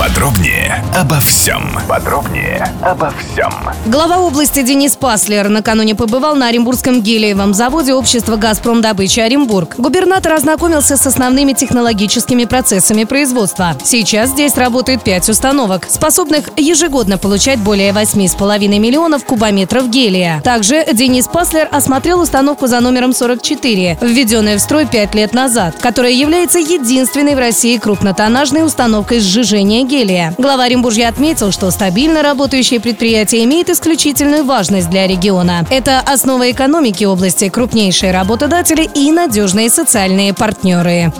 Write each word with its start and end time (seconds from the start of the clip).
Подробнее 0.00 0.82
обо 0.98 1.20
всем. 1.20 1.78
Подробнее 1.86 2.66
обо 2.80 3.12
всем. 3.18 3.52
Глава 3.84 4.16
области 4.20 4.62
Денис 4.62 4.96
Паслер 4.96 5.50
накануне 5.50 5.94
побывал 5.94 6.36
на 6.36 6.48
Оренбургском 6.48 7.02
гелиевом 7.02 7.52
заводе 7.52 7.92
общества 7.92 8.36
«Газпром 8.36 8.80
добычи 8.80 9.20
Оренбург». 9.20 9.74
Губернатор 9.76 10.32
ознакомился 10.32 10.96
с 10.96 11.06
основными 11.06 11.52
технологическими 11.52 12.46
процессами 12.46 13.04
производства. 13.04 13.76
Сейчас 13.84 14.30
здесь 14.30 14.56
работает 14.56 15.04
пять 15.04 15.28
установок, 15.28 15.86
способных 15.86 16.48
ежегодно 16.56 17.18
получать 17.18 17.58
более 17.58 17.92
8,5 17.92 18.78
миллионов 18.78 19.26
кубометров 19.26 19.90
гелия. 19.90 20.40
Также 20.42 20.86
Денис 20.94 21.28
Паслер 21.28 21.68
осмотрел 21.70 22.20
установку 22.20 22.68
за 22.68 22.80
номером 22.80 23.12
44, 23.12 23.98
введенную 24.00 24.58
в 24.58 24.62
строй 24.62 24.86
пять 24.86 25.14
лет 25.14 25.34
назад, 25.34 25.76
которая 25.78 26.12
является 26.12 26.58
единственной 26.58 27.34
в 27.34 27.38
России 27.38 27.76
крупнотоннажной 27.76 28.64
установкой 28.64 29.20
сжижения 29.20 29.89
гелия. 29.90 30.34
Глава 30.38 30.64
Оренбуржья 30.64 31.08
отметил, 31.08 31.50
что 31.50 31.70
стабильно 31.70 32.22
работающее 32.22 32.80
предприятие 32.80 33.44
имеет 33.44 33.68
исключительную 33.68 34.44
важность 34.44 34.88
для 34.88 35.06
региона. 35.06 35.66
Это 35.68 36.00
основа 36.00 36.50
экономики 36.50 37.04
области, 37.04 37.48
крупнейшие 37.48 38.12
работодатели 38.12 38.88
и 38.94 39.10
надежные 39.10 39.68
социальные 39.68 40.32
партнеры. 40.32 41.12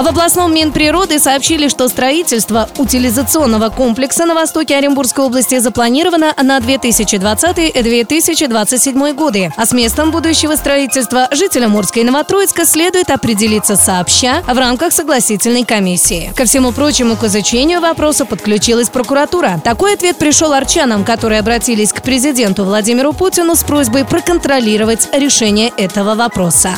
В 0.00 0.08
областном 0.08 0.54
Минприроды 0.54 1.18
сообщили, 1.18 1.68
что 1.68 1.86
строительство 1.86 2.70
утилизационного 2.78 3.68
комплекса 3.68 4.24
на 4.24 4.34
востоке 4.34 4.76
Оренбургской 4.76 5.26
области 5.26 5.58
запланировано 5.58 6.32
на 6.42 6.58
2020-2027 6.58 9.12
годы. 9.12 9.52
А 9.58 9.66
с 9.66 9.72
местом 9.72 10.10
будущего 10.10 10.56
строительства 10.56 11.28
жителям 11.32 11.72
Мурска 11.72 12.02
Новотроицка 12.02 12.64
следует 12.64 13.10
определиться 13.10 13.76
сообща 13.76 14.42
в 14.46 14.56
рамках 14.56 14.94
согласительной 14.94 15.64
комиссии. 15.64 16.32
Ко 16.34 16.46
всему 16.46 16.72
прочему, 16.72 17.16
к 17.16 17.24
изучению 17.24 17.82
вопроса 17.82 18.24
подключилась 18.24 18.88
прокуратура. 18.88 19.60
Такой 19.62 19.92
ответ 19.92 20.16
пришел 20.16 20.54
арчанам, 20.54 21.04
которые 21.04 21.40
обратились 21.40 21.92
к 21.92 22.00
президенту 22.00 22.64
Владимиру 22.64 23.12
Путину 23.12 23.54
с 23.54 23.62
просьбой 23.62 24.06
проконтролировать 24.06 25.10
решение 25.12 25.70
этого 25.76 26.14
вопроса. 26.14 26.70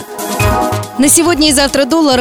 На 0.98 1.08
сегодня 1.08 1.48
и 1.48 1.52
завтра 1.52 1.84
доллар 1.84 2.20